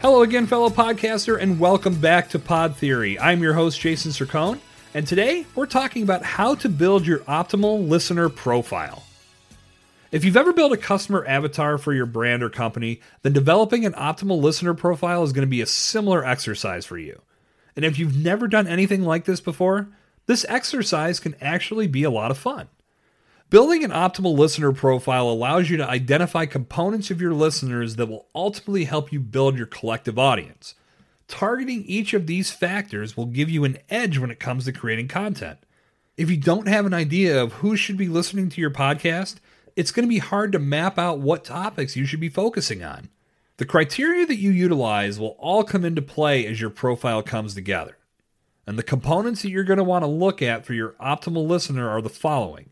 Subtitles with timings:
[0.00, 3.18] Hello again, fellow podcaster, and welcome back to Pod Theory.
[3.18, 4.60] I'm your host, Jason Cercone,
[4.94, 9.02] and today we're talking about how to build your optimal listener profile.
[10.12, 13.94] If you've ever built a customer avatar for your brand or company, then developing an
[13.94, 17.20] optimal listener profile is going to be a similar exercise for you.
[17.74, 19.88] And if you've never done anything like this before,
[20.26, 22.68] this exercise can actually be a lot of fun.
[23.50, 28.26] Building an optimal listener profile allows you to identify components of your listeners that will
[28.34, 30.74] ultimately help you build your collective audience.
[31.28, 35.08] Targeting each of these factors will give you an edge when it comes to creating
[35.08, 35.60] content.
[36.18, 39.36] If you don't have an idea of who should be listening to your podcast,
[39.76, 43.08] it's going to be hard to map out what topics you should be focusing on.
[43.56, 47.96] The criteria that you utilize will all come into play as your profile comes together.
[48.66, 51.88] And the components that you're going to want to look at for your optimal listener
[51.88, 52.68] are the following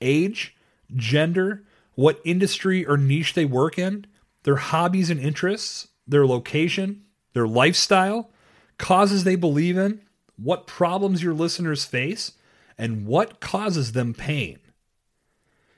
[0.00, 0.56] age,
[0.94, 4.06] gender, what industry or niche they work in,
[4.44, 8.30] their hobbies and interests, their location, their lifestyle,
[8.78, 10.00] causes they believe in,
[10.36, 12.32] what problems your listeners face,
[12.78, 14.58] and what causes them pain.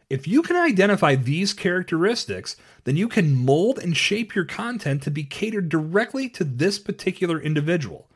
[0.09, 5.11] If you can identify these characteristics, then you can mold and shape your content to
[5.11, 8.09] be catered directly to this particular individual.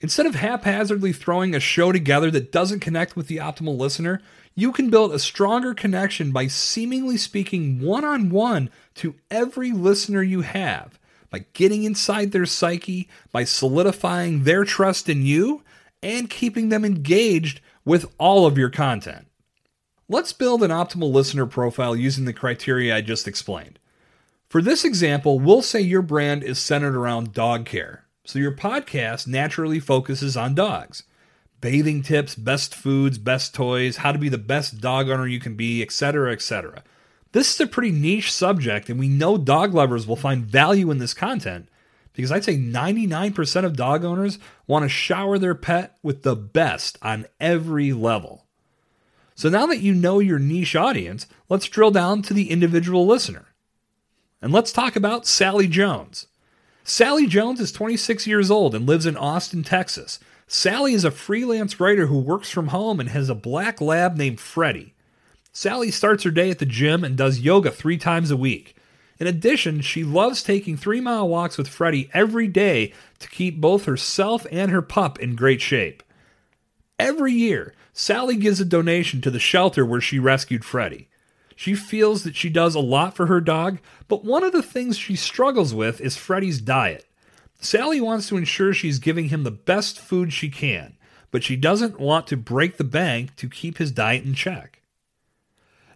[0.00, 4.22] Instead of haphazardly throwing a show together that doesn't connect with the optimal listener,
[4.54, 10.22] you can build a stronger connection by seemingly speaking one on one to every listener
[10.22, 10.98] you have,
[11.30, 15.62] by getting inside their psyche, by solidifying their trust in you,
[16.02, 19.26] and keeping them engaged with all of your content.
[20.08, 23.78] Let's build an optimal listener profile using the criteria I just explained.
[24.48, 28.04] For this example, we'll say your brand is centered around dog care.
[28.28, 31.04] So your podcast naturally focuses on dogs.
[31.62, 35.54] Bathing tips, best foods, best toys, how to be the best dog owner you can
[35.54, 36.84] be, etc., etc.
[37.32, 40.98] This is a pretty niche subject, and we know dog lovers will find value in
[40.98, 41.70] this content
[42.12, 46.98] because I'd say 99% of dog owners want to shower their pet with the best
[47.00, 48.44] on every level.
[49.36, 53.46] So now that you know your niche audience, let's drill down to the individual listener.
[54.42, 56.26] And let's talk about Sally Jones.
[56.88, 60.18] Sally Jones is 26 years old and lives in Austin, Texas.
[60.46, 64.40] Sally is a freelance writer who works from home and has a black lab named
[64.40, 64.94] Freddie.
[65.52, 68.74] Sally starts her day at the gym and does yoga three times a week.
[69.18, 73.84] In addition, she loves taking three mile walks with Freddie every day to keep both
[73.84, 76.02] herself and her pup in great shape.
[76.98, 81.07] Every year, Sally gives a donation to the shelter where she rescued Freddie.
[81.58, 84.96] She feels that she does a lot for her dog, but one of the things
[84.96, 87.04] she struggles with is Freddie's diet.
[87.58, 90.96] Sally wants to ensure she's giving him the best food she can,
[91.32, 94.82] but she doesn't want to break the bank to keep his diet in check.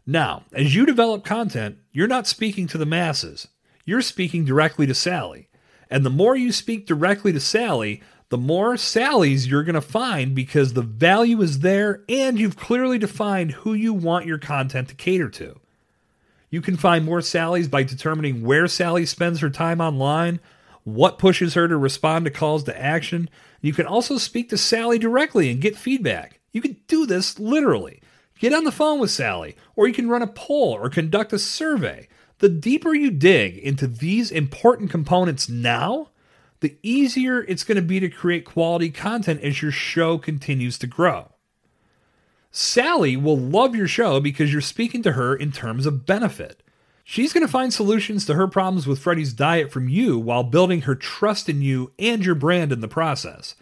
[0.05, 3.47] Now, as you develop content, you're not speaking to the masses.
[3.85, 5.49] You're speaking directly to Sally.
[5.89, 10.35] And the more you speak directly to Sally, the more Sally's you're going to find
[10.35, 14.95] because the value is there and you've clearly defined who you want your content to
[14.95, 15.61] cater to.
[16.49, 20.41] You can find more Sally's by determining where Sally spends her time online,
[20.83, 23.29] what pushes her to respond to calls to action.
[23.61, 26.41] You can also speak to Sally directly and get feedback.
[26.53, 28.01] You can do this literally.
[28.39, 31.39] Get on the phone with Sally, or you can run a poll or conduct a
[31.39, 32.09] survey.
[32.39, 36.09] The deeper you dig into these important components now,
[36.63, 40.87] the easier it's going to be to create quality content as your show continues to
[40.87, 41.33] grow.
[42.51, 46.63] Sally will love your show because you're speaking to her in terms of benefit.
[47.05, 50.83] She's going to find solutions to her problems with Freddie's diet from you while building
[50.83, 53.55] her trust in you and your brand in the process.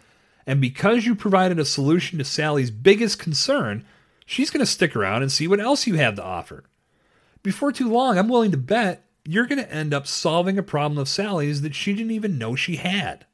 [0.45, 3.85] And because you provided a solution to Sally's biggest concern,
[4.25, 6.63] she's going to stick around and see what else you have to offer.
[7.43, 10.97] Before too long, I'm willing to bet you're going to end up solving a problem
[10.97, 13.25] of Sally's that she didn't even know she had.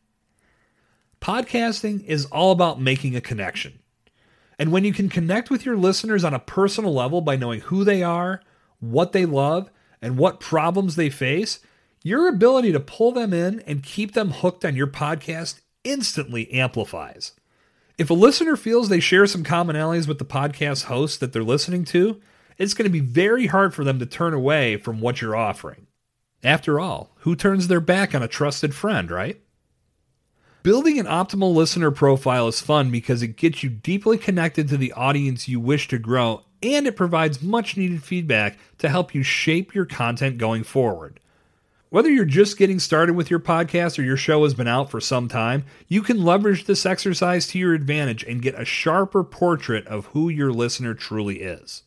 [1.22, 3.80] Podcasting is all about making a connection.
[4.60, 7.84] And when you can connect with your listeners on a personal level by knowing who
[7.84, 8.42] they are,
[8.80, 9.69] what they love,
[10.01, 11.60] and what problems they face,
[12.04, 17.34] your ability to pull them in and keep them hooked on your podcast instantly amplifies.
[17.98, 21.84] If a listener feels they share some commonalities with the podcast host that they're listening
[21.86, 22.22] to,
[22.57, 25.88] it's going to be very hard for them to turn away from what you're offering.
[26.44, 29.42] After all, who turns their back on a trusted friend, right?
[30.63, 34.92] Building an optimal listener profile is fun because it gets you deeply connected to the
[34.94, 39.75] audience you wish to grow and it provides much needed feedback to help you shape
[39.75, 41.19] your content going forward.
[41.89, 45.00] Whether you're just getting started with your podcast or your show has been out for
[45.00, 49.88] some time, you can leverage this exercise to your advantage and get a sharper portrait
[49.88, 51.83] of who your listener truly is.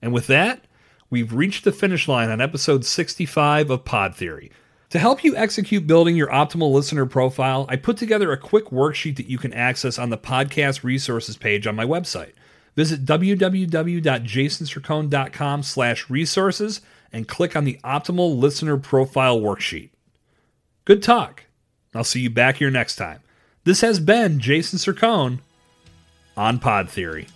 [0.00, 0.64] And with that,
[1.10, 4.50] we've reached the finish line on episode 65 of Pod Theory.
[4.90, 9.16] To help you execute building your optimal listener profile, I put together a quick worksheet
[9.16, 12.32] that you can access on the podcast resources page on my website.
[12.76, 16.80] Visit www.jasoncercone.com slash resources
[17.12, 19.90] and click on the Optimal Listener Profile worksheet.
[20.84, 21.44] Good talk.
[21.94, 23.20] I'll see you back here next time.
[23.64, 25.38] This has been Jason Cercone
[26.36, 27.26] on Pod Theory.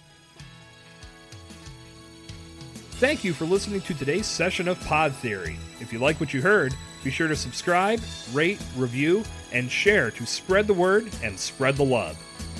[3.00, 5.56] Thank you for listening to today's session of Pod Theory.
[5.81, 7.99] If you like what you heard, be sure to subscribe,
[8.35, 12.14] rate, review, and share to spread the word and spread the love.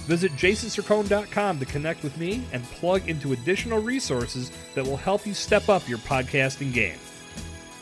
[0.06, 5.34] Visit jasoncercone.com to connect with me and plug into additional resources that will help you
[5.34, 6.98] step up your podcasting game.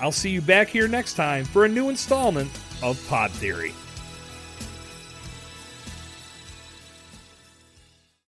[0.00, 2.50] I'll see you back here next time for a new installment
[2.82, 3.72] of Pod Theory.